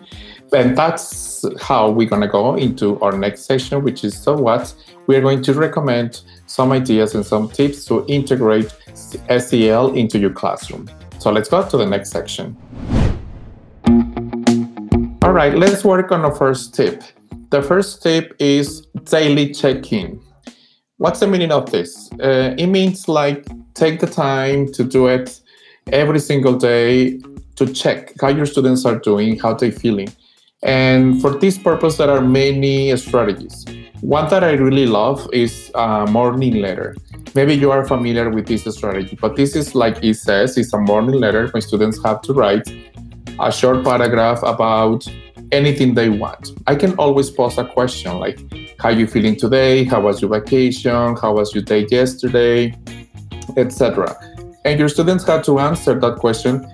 And 0.54 0.78
that's 0.78 1.44
how 1.60 1.90
we're 1.90 2.08
going 2.08 2.22
to 2.22 2.28
go 2.28 2.56
into 2.56 3.00
our 3.02 3.18
next 3.18 3.46
session, 3.46 3.84
which 3.84 4.04
is 4.04 4.16
so 4.16 4.36
what 4.36 4.74
we're 5.08 5.22
going 5.22 5.42
to 5.44 5.54
recommend 5.54 6.22
some 6.46 6.72
ideas 6.72 7.16
and 7.16 7.26
some 7.26 7.50
tips 7.50 7.86
to 7.86 8.06
integrate 8.08 8.72
SEL 8.94 9.94
into 9.96 10.20
your 10.20 10.30
classroom. 10.30 10.90
So 11.18 11.32
let's 11.32 11.50
go 11.50 11.68
to 11.68 11.78
the 11.78 11.86
next 11.86 12.12
section. 12.12 12.56
All 15.24 15.34
right, 15.34 15.56
let's 15.56 15.84
work 15.84 16.12
on 16.12 16.22
the 16.22 16.32
first 16.32 16.76
tip. 16.76 17.02
The 17.50 17.62
first 17.62 18.04
tip 18.04 18.36
is 18.40 18.86
daily 19.06 19.54
check-in. 19.54 20.22
What's 20.98 21.20
the 21.20 21.28
meaning 21.28 21.52
of 21.52 21.72
this? 21.72 22.12
Uh, 22.14 22.54
it 22.58 22.68
means 22.68 23.08
like 23.08 23.48
take 23.74 24.00
the 24.00 24.08
time 24.08 24.72
to 24.74 24.84
do 24.84 25.08
it 25.08 25.42
every 25.92 26.20
single 26.20 26.58
day 26.58 27.20
to 27.56 27.74
check 27.74 28.14
how 28.22 28.28
your 28.30 28.46
students 28.46 28.86
are 28.86 29.00
doing, 29.00 29.40
how 29.40 29.54
they're 29.54 29.72
feeling. 29.72 30.10
And 30.64 31.22
for 31.22 31.32
this 31.32 31.58
purpose, 31.58 31.98
there 31.98 32.10
are 32.10 32.22
many 32.22 32.96
strategies. 32.96 33.66
One 34.00 34.30
that 34.30 34.44
I 34.44 34.54
really 34.54 34.86
love 34.86 35.30
is 35.34 35.72
a 35.76 36.06
morning 36.08 36.56
letter. 36.56 36.96
Maybe 37.36 37.54
you 37.54 37.72
are 37.72 37.86
familiar 37.86 38.30
with 38.30 38.48
this 38.48 38.64
strategy, 38.76 39.18
but 39.20 39.36
this 39.36 39.56
is 39.56 39.76
like 39.76 40.04
it 40.04 40.16
says, 40.16 40.58
it's 40.58 40.74
a 40.74 40.78
morning 40.78 41.20
letter 41.20 41.50
my 41.54 41.60
students 41.60 42.04
have 42.04 42.22
to 42.24 42.34
write 42.34 42.68
a 43.40 43.52
short 43.52 43.84
paragraph 43.84 44.42
about 44.44 45.08
anything 45.52 45.94
they 45.96 46.10
want. 46.10 46.52
I 46.68 46.76
can 46.76 46.94
always 46.96 47.30
pose 47.30 47.58
a 47.58 47.66
question 47.66 48.20
like, 48.20 48.40
how 48.80 48.90
are 48.90 48.92
you 48.92 49.08
feeling 49.08 49.36
today? 49.36 49.84
How 49.84 50.02
was 50.02 50.22
your 50.22 50.32
vacation? 50.32 51.16
How 51.16 51.34
was 51.34 51.54
your 51.54 51.64
day 51.64 51.88
yesterday? 51.90 52.76
Etc. 53.58 54.16
And 54.66 54.80
your 54.80 54.90
students 54.90 55.26
have 55.26 55.44
to 55.44 55.60
answer 55.60 56.00
that 56.00 56.18
question 56.18 56.68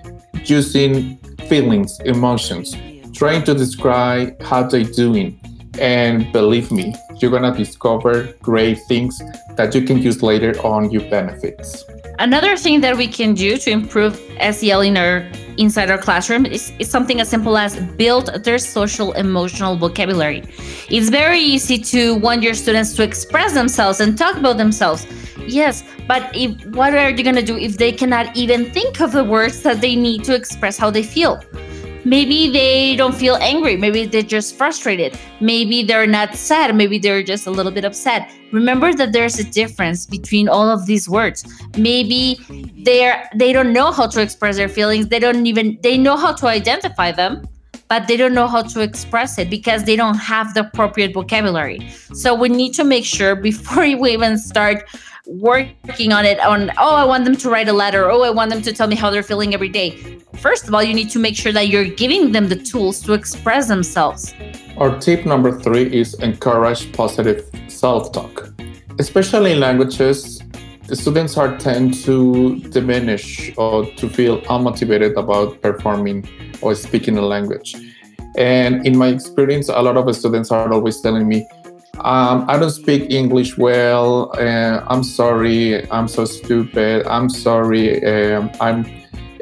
using 0.44 1.16
feelings, 1.48 2.00
emotions, 2.00 2.76
trying 3.12 3.44
to 3.44 3.54
describe 3.54 4.40
how 4.42 4.62
they're 4.62 4.84
doing. 4.84 5.40
And 5.78 6.32
believe 6.32 6.70
me, 6.70 6.94
you're 7.18 7.30
gonna 7.30 7.56
discover 7.56 8.34
great 8.42 8.78
things 8.88 9.20
that 9.56 9.74
you 9.74 9.82
can 9.82 9.98
use 9.98 10.22
later 10.22 10.52
on 10.64 10.90
your 10.90 11.02
benefits. 11.10 11.84
Another 12.18 12.56
thing 12.56 12.80
that 12.82 12.96
we 12.96 13.06
can 13.06 13.34
do 13.34 13.56
to 13.56 13.70
improve 13.70 14.20
SEL 14.52 14.82
in 14.82 14.96
our 14.96 15.26
inside 15.56 15.90
our 15.90 15.98
classroom 15.98 16.46
is, 16.46 16.72
is 16.78 16.90
something 16.90 17.20
as 17.20 17.28
simple 17.28 17.56
as 17.56 17.76
build 17.96 18.26
their 18.44 18.58
social 18.58 19.12
emotional 19.12 19.76
vocabulary. 19.76 20.42
It's 20.90 21.08
very 21.08 21.38
easy 21.38 21.78
to 21.78 22.16
want 22.16 22.42
your 22.42 22.54
students 22.54 22.94
to 22.94 23.02
express 23.02 23.52
themselves 23.52 24.00
and 24.00 24.18
talk 24.18 24.36
about 24.36 24.56
themselves. 24.56 25.06
Yes, 25.46 25.84
but 26.06 26.34
if, 26.34 26.64
what 26.74 26.94
are 26.94 27.10
you 27.10 27.22
gonna 27.22 27.42
do 27.42 27.56
if 27.56 27.76
they 27.78 27.92
cannot 27.92 28.36
even 28.36 28.70
think 28.70 29.00
of 29.00 29.12
the 29.12 29.24
words 29.24 29.62
that 29.62 29.80
they 29.80 29.96
need 29.96 30.24
to 30.24 30.34
express 30.34 30.76
how 30.76 30.90
they 30.90 31.02
feel? 31.02 31.40
Maybe 32.04 32.48
they 32.50 32.96
don't 32.96 33.14
feel 33.14 33.36
angry. 33.36 33.76
Maybe 33.76 34.06
they're 34.06 34.22
just 34.22 34.56
frustrated. 34.56 35.18
Maybe 35.40 35.82
they're 35.82 36.06
not 36.06 36.34
sad. 36.34 36.74
Maybe 36.74 36.98
they're 36.98 37.22
just 37.22 37.46
a 37.46 37.50
little 37.50 37.72
bit 37.72 37.84
upset. 37.84 38.30
Remember 38.52 38.92
that 38.94 39.12
there's 39.12 39.38
a 39.38 39.44
difference 39.44 40.06
between 40.06 40.48
all 40.48 40.68
of 40.68 40.86
these 40.86 41.08
words. 41.08 41.44
Maybe 41.76 42.38
they're 42.84 43.28
they 43.34 43.52
don't 43.52 43.72
know 43.72 43.92
how 43.92 44.06
to 44.08 44.20
express 44.20 44.56
their 44.56 44.68
feelings. 44.68 45.08
They 45.08 45.18
don't 45.18 45.46
even 45.46 45.78
they 45.82 45.96
know 45.96 46.16
how 46.16 46.32
to 46.32 46.46
identify 46.46 47.12
them 47.12 47.46
but 47.90 48.06
they 48.06 48.16
don't 48.16 48.34
know 48.34 48.46
how 48.46 48.62
to 48.62 48.80
express 48.80 49.36
it 49.36 49.50
because 49.50 49.82
they 49.82 49.96
don't 49.96 50.14
have 50.14 50.54
the 50.54 50.60
appropriate 50.60 51.12
vocabulary. 51.12 51.80
So 52.14 52.36
we 52.36 52.48
need 52.48 52.72
to 52.74 52.84
make 52.84 53.04
sure 53.04 53.34
before 53.50 53.82
we 53.82 54.12
even 54.12 54.38
start 54.38 54.84
working 55.26 56.12
on 56.12 56.24
it 56.24 56.40
on 56.40 56.70
oh 56.78 56.94
i 56.94 57.04
want 57.04 57.24
them 57.24 57.36
to 57.36 57.50
write 57.50 57.68
a 57.68 57.72
letter. 57.72 58.10
Oh 58.10 58.22
i 58.22 58.30
want 58.30 58.50
them 58.50 58.62
to 58.62 58.72
tell 58.72 58.88
me 58.88 58.96
how 58.96 59.10
they're 59.10 59.22
feeling 59.22 59.54
every 59.54 59.68
day. 59.68 59.90
First 60.38 60.66
of 60.68 60.74
all 60.74 60.82
you 60.82 60.94
need 60.94 61.10
to 61.10 61.18
make 61.18 61.36
sure 61.36 61.52
that 61.52 61.68
you're 61.68 61.84
giving 61.84 62.32
them 62.32 62.48
the 62.48 62.56
tools 62.56 63.00
to 63.02 63.12
express 63.12 63.68
themselves. 63.68 64.34
Our 64.78 64.98
tip 64.98 65.26
number 65.26 65.58
three 65.60 65.92
is 65.92 66.14
encourage 66.14 66.92
positive 66.92 67.50
self-talk. 67.68 68.52
Especially 68.98 69.52
in 69.52 69.60
languages 69.60 70.42
students 70.94 71.36
are 71.36 71.56
tend 71.58 71.94
to 71.94 72.58
diminish 72.70 73.52
or 73.56 73.84
to 73.92 74.08
feel 74.08 74.40
unmotivated 74.42 75.16
about 75.16 75.60
performing 75.62 76.28
or 76.62 76.74
speaking 76.74 77.16
a 77.16 77.22
language. 77.22 77.76
And 78.36 78.86
in 78.86 78.96
my 78.96 79.08
experience 79.08 79.68
a 79.68 79.80
lot 79.80 79.96
of 79.96 80.14
students 80.16 80.50
are 80.50 80.72
always 80.72 81.00
telling 81.00 81.28
me 81.28 81.46
um, 82.04 82.44
I 82.48 82.58
don't 82.58 82.70
speak 82.70 83.10
English 83.10 83.56
well. 83.58 84.30
Uh, 84.38 84.84
I'm 84.88 85.02
sorry. 85.02 85.90
I'm 85.90 86.08
so 86.08 86.24
stupid. 86.24 87.06
I'm 87.06 87.28
sorry. 87.28 88.04
Um, 88.04 88.50
I'm 88.60 88.86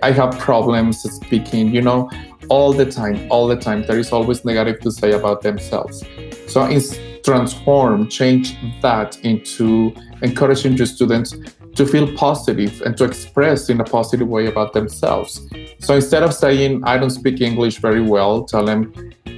I 0.02 0.12
have 0.12 0.38
problems 0.38 1.02
speaking, 1.02 1.74
you 1.74 1.82
know, 1.82 2.10
all 2.48 2.72
the 2.72 2.86
time, 2.86 3.26
all 3.30 3.48
the 3.48 3.56
time. 3.56 3.82
There 3.82 3.98
is 3.98 4.12
always 4.12 4.44
negative 4.44 4.80
to 4.80 4.90
say 4.90 5.12
about 5.12 5.42
themselves. 5.42 6.04
So 6.46 6.64
it's 6.64 6.96
transform, 7.24 8.08
change 8.08 8.56
that 8.80 9.18
into 9.24 9.92
encouraging 10.22 10.74
your 10.74 10.86
students 10.86 11.34
to 11.74 11.86
feel 11.86 12.12
positive 12.16 12.80
and 12.82 12.96
to 12.96 13.04
express 13.04 13.68
in 13.68 13.80
a 13.80 13.84
positive 13.84 14.28
way 14.28 14.46
about 14.46 14.72
themselves. 14.72 15.46
So 15.80 15.94
instead 15.94 16.22
of 16.22 16.34
saying, 16.34 16.82
I 16.84 16.98
don't 16.98 17.10
speak 17.10 17.40
English 17.40 17.78
very 17.78 18.00
well, 18.00 18.44
tell 18.44 18.64
them, 18.64 18.92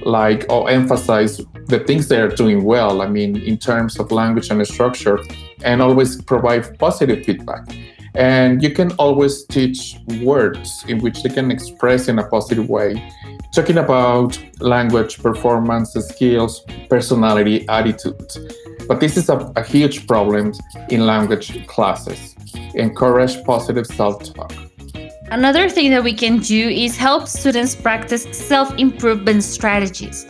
like, 0.05 0.45
or 0.49 0.69
emphasize 0.69 1.41
the 1.67 1.79
things 1.79 2.07
they 2.07 2.19
are 2.19 2.29
doing 2.29 2.63
well. 2.63 3.01
I 3.01 3.07
mean, 3.07 3.37
in 3.37 3.57
terms 3.57 3.99
of 3.99 4.11
language 4.11 4.49
and 4.49 4.65
structure, 4.67 5.19
and 5.63 5.81
always 5.81 6.21
provide 6.21 6.77
positive 6.79 7.25
feedback. 7.25 7.65
And 8.13 8.61
you 8.61 8.71
can 8.71 8.91
always 8.93 9.45
teach 9.45 9.97
words 10.21 10.83
in 10.87 10.99
which 10.99 11.23
they 11.23 11.29
can 11.29 11.49
express 11.49 12.07
in 12.07 12.19
a 12.19 12.27
positive 12.27 12.69
way. 12.69 13.01
Talking 13.53 13.77
about 13.77 14.37
language, 14.59 15.21
performance, 15.21 15.93
skills, 15.93 16.63
personality, 16.89 17.67
attitude. 17.69 18.31
But 18.87 18.99
this 18.99 19.17
is 19.17 19.29
a, 19.29 19.51
a 19.55 19.63
huge 19.63 20.07
problem 20.07 20.53
in 20.89 21.05
language 21.05 21.65
classes. 21.67 22.35
Encourage 22.75 23.43
positive 23.43 23.87
self 23.87 24.33
talk. 24.33 24.53
Another 25.31 25.69
thing 25.69 25.91
that 25.91 26.03
we 26.03 26.13
can 26.13 26.39
do 26.39 26.67
is 26.67 26.97
help 26.97 27.25
students 27.25 27.73
practice 27.73 28.23
self 28.33 28.77
improvement 28.77 29.45
strategies. 29.45 30.25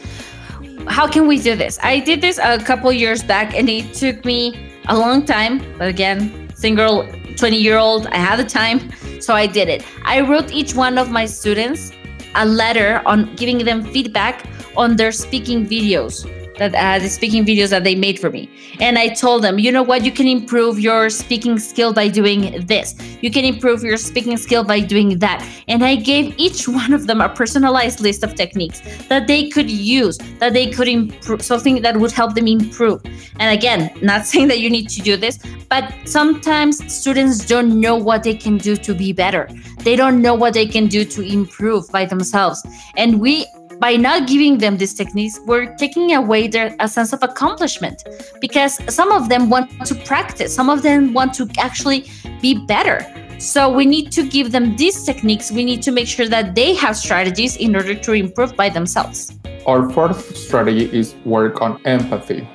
How 0.88 1.08
can 1.08 1.26
we 1.26 1.40
do 1.40 1.56
this? 1.56 1.80
I 1.82 2.00
did 2.00 2.22
this 2.22 2.38
a 2.38 2.60
couple 2.60 2.92
years 2.92 3.24
back 3.24 3.56
and 3.56 3.68
it 3.68 3.96
took 3.96 4.24
me 4.26 4.78
a 4.90 4.96
long 4.96 5.26
time, 5.26 5.58
but 5.80 5.88
again, 5.88 6.50
single 6.54 7.08
20 7.36 7.58
year 7.58 7.80
old, 7.80 8.06
I 8.08 8.18
had 8.18 8.36
the 8.36 8.48
time, 8.48 8.92
so 9.20 9.34
I 9.34 9.48
did 9.48 9.70
it. 9.70 9.84
I 10.06 10.22
wrote 10.22 10.52
each 10.52 10.76
one 10.76 11.00
of 11.00 11.10
my 11.10 11.26
students 11.26 11.92
a 12.36 12.46
letter 12.46 13.02
on 13.08 13.36
giving 13.36 13.58
them 13.66 13.84
feedback 13.84 14.46
on 14.78 14.98
their 14.98 15.12
speaking 15.12 15.66
videos 15.66 16.30
that 16.62 16.76
uh, 16.76 17.00
the 17.02 17.10
speaking 17.10 17.44
videos 17.44 17.70
that 17.70 17.84
they 17.84 17.96
made 17.96 18.20
for 18.20 18.30
me. 18.30 18.48
And 18.80 19.00
I 19.00 19.08
told 19.08 19.44
them, 19.44 19.58
you 19.58 19.72
know 19.72 19.82
what, 19.82 20.06
you 20.06 20.12
can 20.12 20.28
improve 20.28 20.80
your 20.80 21.10
speaking 21.10 21.58
skill 21.58 21.92
by 21.92 22.08
doing 22.08 22.66
this. 22.68 22.96
You 23.22 23.32
can 23.32 23.46
improve 23.46 23.84
your 23.84 23.98
speaking 23.98 24.38
skill 24.38 24.64
by 24.64 24.80
doing 24.82 25.18
that. 25.20 25.44
And 25.68 25.84
I 25.84 25.96
gave 25.96 26.36
each 26.38 26.68
one 26.68 26.94
of 26.94 27.08
them 27.08 27.20
a 27.20 27.30
personalized 27.30 28.00
list 28.00 28.24
of 28.24 28.36
techniques 28.36 28.82
that 29.08 29.26
they 29.26 29.50
could 29.50 29.72
use, 29.72 30.20
that 30.40 30.54
they 30.54 30.70
could 30.70 30.88
improve, 30.88 31.42
something 31.42 31.82
that 31.82 31.98
would 31.98 32.12
help 32.12 32.36
them 32.36 32.48
improve. 32.48 33.02
And 33.40 33.58
again, 33.58 33.92
not 34.02 34.26
saying 34.32 34.48
that 34.50 34.60
you 34.60 34.70
need 34.70 34.88
to 34.90 35.02
do 35.02 35.18
this, 35.18 35.40
but 35.68 35.92
sometimes 36.06 36.94
students 36.94 37.44
don't 37.46 37.80
know 37.80 37.96
what 37.96 38.22
they 38.22 38.36
can 38.36 38.60
do 38.60 38.76
to 38.76 38.94
be 38.94 39.14
better. 39.14 39.50
They 39.80 39.96
don't 39.96 40.22
know 40.22 40.36
what 40.36 40.54
they 40.54 40.68
can 40.68 40.88
do 40.88 41.04
to 41.06 41.22
improve 41.22 41.90
by 41.92 42.06
themselves. 42.06 42.62
And 42.98 43.20
we 43.20 43.48
by 43.82 43.96
not 43.96 44.28
giving 44.28 44.60
them 44.60 44.78
these 44.78 44.94
techniques, 44.94 45.40
we're 45.48 45.76
taking 45.76 46.14
away 46.14 46.48
their 46.48 46.76
a 46.80 46.88
sense 46.88 47.14
of 47.14 47.24
accomplishment 47.24 48.04
because 48.40 48.78
some 48.94 49.12
of 49.12 49.28
them 49.28 49.50
want 49.50 49.72
to 49.88 49.96
practice, 50.06 50.54
some 50.54 50.70
of 50.70 50.84
them 50.84 51.14
want 51.14 51.34
to 51.34 51.50
actually 51.58 52.06
be 52.42 52.54
better. 52.68 53.00
So 53.40 53.74
we 53.74 53.88
need 53.88 54.12
to 54.12 54.22
give 54.22 54.52
them 54.52 54.76
these 54.76 55.04
techniques. 55.04 55.52
We 55.52 55.66
need 55.66 55.82
to 55.82 55.92
make 55.92 56.08
sure 56.08 56.28
that 56.28 56.54
they 56.54 56.76
have 56.76 56.96
strategies 56.96 57.58
in 57.58 57.76
order 57.76 57.96
to 57.96 58.14
improve 58.14 58.56
by 58.56 58.70
themselves. 58.70 59.34
Our 59.66 59.90
fourth 59.90 60.38
strategy 60.38 60.86
is 60.96 61.16
work 61.26 61.60
on 61.60 61.82
empathy. 61.86 62.48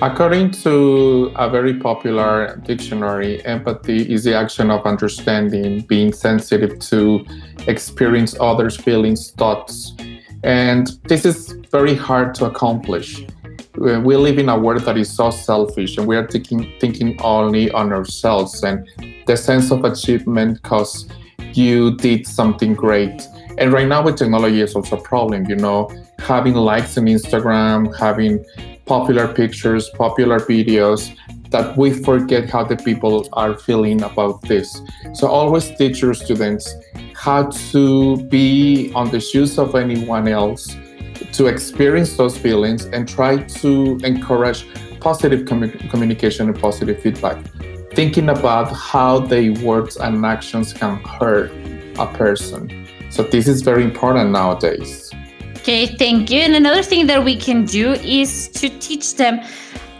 According 0.00 0.52
to 0.62 1.30
a 1.36 1.50
very 1.50 1.74
popular 1.74 2.56
dictionary, 2.64 3.44
empathy 3.44 4.10
is 4.10 4.24
the 4.24 4.34
action 4.34 4.70
of 4.70 4.86
understanding, 4.86 5.82
being 5.82 6.12
sensitive 6.12 6.78
to 6.90 7.24
experience 7.66 8.34
others' 8.40 8.76
feelings, 8.76 9.30
thoughts, 9.32 9.92
and 10.44 10.88
this 11.04 11.24
is 11.24 11.52
very 11.70 11.94
hard 11.94 12.34
to 12.36 12.46
accomplish. 12.46 13.24
We 13.76 14.16
live 14.16 14.38
in 14.38 14.48
a 14.48 14.58
world 14.58 14.82
that 14.82 14.96
is 14.96 15.08
so 15.08 15.30
selfish 15.30 15.98
and 15.98 16.06
we 16.06 16.16
are 16.16 16.26
thinking, 16.26 16.72
thinking 16.80 17.20
only 17.22 17.70
on 17.70 17.92
ourselves 17.92 18.62
and 18.64 18.88
the 19.26 19.36
sense 19.36 19.70
of 19.70 19.84
achievement 19.84 20.62
because 20.62 21.08
you 21.52 21.96
did 21.96 22.26
something 22.26 22.74
great. 22.74 23.26
And 23.56 23.72
right 23.72 23.86
now 23.86 24.02
with 24.02 24.16
technology 24.16 24.60
is 24.60 24.74
also 24.74 24.96
a 24.96 25.00
problem, 25.00 25.46
you 25.48 25.56
know, 25.56 25.90
having 26.18 26.54
likes 26.54 26.98
on 26.98 27.06
Instagram, 27.06 27.96
having 27.96 28.44
popular 28.84 29.32
pictures, 29.32 29.88
popular 29.90 30.40
videos, 30.40 31.14
that 31.50 31.76
we 31.76 31.92
forget 31.92 32.50
how 32.50 32.64
the 32.64 32.76
people 32.76 33.28
are 33.32 33.56
feeling 33.56 34.02
about 34.02 34.42
this. 34.42 34.80
So 35.14 35.26
always 35.28 35.70
teach 35.76 36.02
your 36.02 36.14
students 36.14 36.74
how 37.14 37.50
to 37.72 38.16
be 38.28 38.92
on 38.94 39.10
the 39.10 39.20
shoes 39.20 39.58
of 39.58 39.74
anyone 39.74 40.28
else, 40.28 40.76
to 41.32 41.46
experience 41.46 42.16
those 42.16 42.36
feelings 42.38 42.84
and 42.86 43.08
try 43.08 43.38
to 43.38 43.98
encourage 44.04 44.66
positive 45.00 45.40
commu- 45.46 45.90
communication 45.90 46.48
and 46.48 46.58
positive 46.58 47.00
feedback. 47.00 47.38
Thinking 47.92 48.28
about 48.28 48.72
how 48.72 49.20
their 49.20 49.52
words 49.52 49.96
and 49.96 50.24
actions 50.24 50.72
can 50.72 50.96
hurt 51.02 51.50
a 51.98 52.06
person. 52.06 52.86
So 53.10 53.22
this 53.22 53.48
is 53.48 53.62
very 53.62 53.82
important 53.82 54.30
nowadays. 54.30 55.10
Okay, 55.56 55.86
thank 55.86 56.30
you. 56.30 56.40
And 56.40 56.54
another 56.54 56.82
thing 56.82 57.06
that 57.08 57.24
we 57.24 57.36
can 57.36 57.64
do 57.64 57.92
is 57.94 58.48
to 58.48 58.68
teach 58.78 59.16
them 59.16 59.40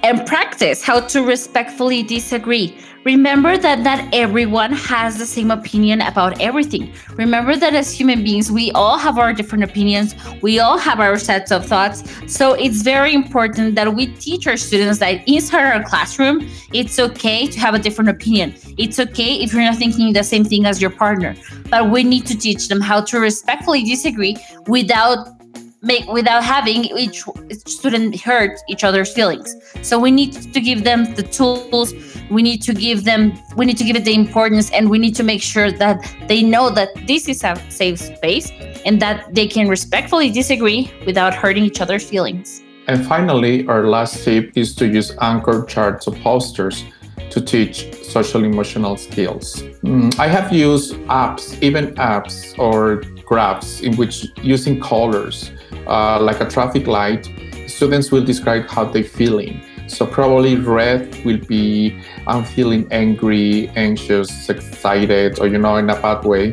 and 0.03 0.27
practice 0.27 0.83
how 0.83 1.01
to 1.01 1.23
respectfully 1.23 2.03
disagree. 2.03 2.77
Remember 3.05 3.57
that 3.57 3.79
not 3.79 4.05
everyone 4.13 4.73
has 4.73 5.19
the 5.19 5.25
same 5.25 5.51
opinion 5.51 6.03
about 6.03 6.41
everything. 6.41 6.93
Remember 7.15 7.57
that 7.57 7.73
as 7.73 7.91
human 7.91 8.23
beings, 8.23 8.53
we 8.53 8.71
all 8.73 8.99
have 8.99 9.19
our 9.19 9.33
different 9.33 9.65
opinions, 9.65 10.15
we 10.43 10.59
all 10.59 10.77
have 10.77 11.01
our 11.01 11.17
sets 11.17 11.51
of 11.51 11.65
thoughts. 11.65 12.05
So 12.27 12.53
it's 12.53 12.83
very 12.83 13.15
important 13.15 13.77
that 13.77 13.95
we 13.95 14.09
teach 14.17 14.47
our 14.47 14.57
students 14.57 14.99
that 14.99 15.27
inside 15.27 15.73
our 15.73 15.83
classroom, 15.85 16.47
it's 16.75 16.99
okay 16.99 17.47
to 17.47 17.59
have 17.59 17.75
a 17.75 17.79
different 17.79 18.11
opinion. 18.11 18.55
It's 18.77 18.99
okay 18.99 19.35
if 19.37 19.53
you're 19.55 19.63
not 19.63 19.77
thinking 19.77 20.13
the 20.13 20.25
same 20.25 20.45
thing 20.45 20.67
as 20.67 20.83
your 20.83 20.91
partner, 20.91 21.35
but 21.71 21.91
we 21.91 22.05
need 22.05 22.27
to 22.27 22.37
teach 22.37 22.69
them 22.69 22.81
how 22.81 23.01
to 23.03 23.21
respectfully 23.21 23.85
disagree 23.85 24.37
without 24.67 25.38
make 25.83 26.07
without 26.07 26.43
having 26.43 26.85
each 26.85 27.25
student 27.67 28.21
hurt 28.21 28.59
each 28.69 28.85
other's 28.85 29.13
feelings. 29.13 29.55
So 29.83 29.99
we 29.99 30.11
need 30.11 30.33
to 30.53 30.61
give 30.61 30.85
them 30.85 31.15
the 31.15 31.23
tools 31.23 31.95
we 32.31 32.43
need 32.43 32.63
to 32.63 32.75
give 32.75 33.05
them 33.05 33.33
we 33.57 33.65
need 33.65 33.79
to 33.79 33.85
give 33.85 33.97
it 33.97 34.05
the 34.05 34.15
importance 34.15 34.71
and 34.71 34.91
we 34.91 34.99
need 34.99 35.15
to 35.17 35.23
make 35.23 35.43
sure 35.43 35.71
that 35.73 36.15
they 36.29 36.43
know 36.43 36.71
that 36.71 36.89
this 37.07 37.29
is 37.29 37.43
a 37.45 37.57
safe 37.71 37.99
space 37.99 38.51
and 38.85 39.01
that 39.01 39.35
they 39.35 39.47
can 39.47 39.69
respectfully 39.69 40.31
disagree 40.31 40.91
without 41.07 41.35
hurting 41.35 41.65
each 41.65 41.81
other's 41.81 42.09
feelings. 42.09 42.63
And 42.87 43.07
finally 43.07 43.67
our 43.67 43.87
last 43.89 44.25
tip 44.25 44.53
is 44.55 44.75
to 44.77 44.87
use 44.87 45.15
anchor 45.21 45.65
charts 45.65 46.07
or 46.07 46.15
posters 46.17 46.85
to 47.31 47.41
teach 47.41 47.95
social 48.05 48.45
emotional 48.45 48.97
skills. 48.97 49.63
Mm, 49.83 50.19
i 50.19 50.27
have 50.27 50.53
used 50.53 50.95
apps 51.09 51.61
even 51.63 51.95
apps 51.95 52.59
or 52.59 53.03
graphs 53.29 53.81
in 53.81 53.95
which 53.97 54.33
using 54.43 54.81
colors 54.81 55.53
uh, 55.87 56.19
like 56.21 56.41
a 56.41 56.49
traffic 56.49 56.87
light, 56.87 57.29
students 57.67 58.11
will 58.11 58.25
describe 58.25 58.67
how 58.69 58.85
they're 58.85 59.05
feeling. 59.05 59.61
So 59.87 60.07
probably 60.07 60.57
red 60.57 61.03
will 61.25 61.39
be 61.39 62.01
I'm 62.27 62.45
feeling 62.45 62.89
angry, 62.91 63.69
anxious, 63.77 64.49
excited, 64.49 65.39
or 65.41 65.47
you 65.47 65.59
know, 65.59 65.77
in 65.77 65.91
a 65.91 66.01
bad 66.01 66.25
way. 66.25 66.47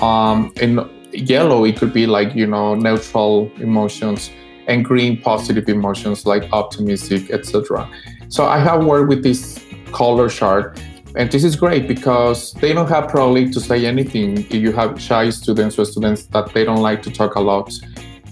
Um, 0.00 0.52
and 0.60 0.80
yellow, 1.12 1.64
it 1.64 1.76
could 1.78 1.92
be 1.92 2.06
like 2.06 2.34
you 2.34 2.46
know, 2.46 2.74
neutral 2.74 3.50
emotions, 3.58 4.30
and 4.68 4.84
green, 4.84 5.20
positive 5.20 5.68
emotions 5.68 6.24
like 6.24 6.44
optimistic, 6.52 7.30
etc. 7.30 7.88
So 8.28 8.46
I 8.46 8.58
have 8.58 8.84
worked 8.84 9.08
with 9.08 9.22
this 9.22 9.62
color 9.92 10.28
chart, 10.28 10.80
and 11.16 11.30
this 11.30 11.44
is 11.44 11.56
great 11.56 11.86
because 11.86 12.52
they 12.54 12.72
don't 12.72 12.88
have 12.88 13.08
probably 13.08 13.50
to 13.50 13.60
say 13.60 13.86
anything 13.86 14.38
if 14.38 14.54
you 14.54 14.72
have 14.72 15.00
shy 15.00 15.30
students 15.30 15.78
or 15.78 15.84
students 15.84 16.24
that 16.26 16.52
they 16.54 16.64
don't 16.64 16.80
like 16.80 17.02
to 17.02 17.10
talk 17.10 17.34
a 17.34 17.40
lot 17.40 17.70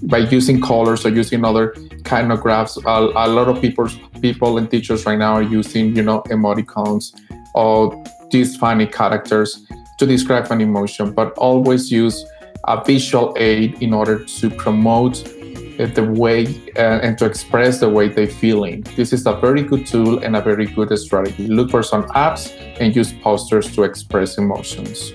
by 0.03 0.17
using 0.17 0.59
colors 0.59 1.05
or 1.05 1.09
using 1.09 1.45
other 1.45 1.75
kind 2.03 2.31
of 2.31 2.41
graphs. 2.41 2.77
A, 2.77 2.89
a 2.89 3.27
lot 3.27 3.47
of 3.47 3.61
people, 3.61 3.87
people 4.21 4.57
and 4.57 4.69
teachers 4.69 5.05
right 5.05 5.17
now 5.17 5.33
are 5.33 5.43
using, 5.43 5.95
you 5.95 6.01
know, 6.01 6.21
emoticons 6.23 7.13
or 7.53 8.03
these 8.31 8.55
funny 8.57 8.87
characters 8.87 9.63
to 9.99 10.05
describe 10.07 10.51
an 10.51 10.61
emotion, 10.61 11.11
but 11.11 11.31
always 11.37 11.91
use 11.91 12.25
a 12.65 12.83
visual 12.83 13.35
aid 13.37 13.81
in 13.81 13.93
order 13.93 14.23
to 14.25 14.49
promote 14.49 15.27
the 15.87 16.03
way 16.03 16.45
uh, 16.75 16.99
and 17.05 17.17
to 17.17 17.25
express 17.25 17.79
the 17.79 17.89
way 17.89 18.07
they're 18.07 18.27
feeling. 18.27 18.81
This 18.95 19.13
is 19.13 19.25
a 19.25 19.33
very 19.33 19.63
good 19.63 19.85
tool 19.85 20.19
and 20.19 20.35
a 20.35 20.41
very 20.41 20.65
good 20.65 20.97
strategy. 20.97 21.47
Look 21.47 21.71
for 21.71 21.83
some 21.83 22.03
apps 22.09 22.53
and 22.79 22.95
use 22.95 23.13
posters 23.13 23.73
to 23.75 23.83
express 23.83 24.37
emotions. 24.37 25.13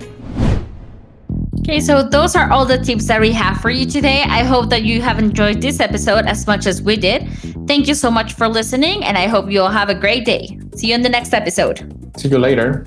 Okay, 1.60 1.80
so 1.80 2.02
those 2.02 2.36
are 2.36 2.48
all 2.52 2.64
the 2.64 2.78
tips 2.78 3.08
that 3.08 3.20
we 3.20 3.32
have 3.32 3.60
for 3.60 3.70
you 3.70 3.86
today. 3.86 4.22
I 4.22 4.44
hope 4.44 4.70
that 4.70 4.84
you 4.84 5.02
have 5.02 5.18
enjoyed 5.18 5.60
this 5.60 5.80
episode 5.80 6.24
as 6.26 6.46
much 6.46 6.64
as 6.64 6.80
we 6.80 6.96
did. 6.96 7.28
Thank 7.66 7.88
you 7.88 7.94
so 7.94 8.08
much 8.08 8.34
for 8.34 8.46
listening, 8.46 9.02
and 9.02 9.18
I 9.18 9.26
hope 9.26 9.50
you 9.50 9.62
all 9.62 9.70
have 9.70 9.88
a 9.88 9.94
great 9.94 10.24
day. 10.24 10.60
See 10.76 10.88
you 10.88 10.94
in 10.94 11.02
the 11.02 11.08
next 11.08 11.34
episode. 11.34 11.82
See 12.16 12.28
you 12.28 12.38
later. 12.38 12.86